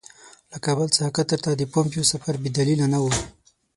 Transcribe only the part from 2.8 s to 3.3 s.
نه وو.